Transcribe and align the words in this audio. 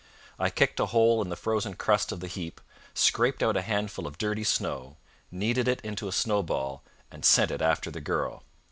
I 0.39 0.49
kicked 0.49 0.79
a 0.79 0.87
hole 0.87 1.21
in 1.21 1.29
the 1.29 1.35
frozen 1.35 1.75
crust 1.75 2.11
of 2.11 2.21
the 2.21 2.27
heap, 2.27 2.59
scraped 2.95 3.43
out 3.43 3.55
a 3.55 3.61
handful 3.61 4.07
of 4.07 4.17
dirty 4.17 4.43
snow, 4.43 4.97
kneaded 5.29 5.67
it 5.67 5.79
into 5.81 6.07
a 6.07 6.11
snowball, 6.11 6.81
and 7.11 7.23
sent 7.23 7.51
it 7.51 7.61
after 7.61 7.91
the 7.91 8.01
girl. 8.01 8.41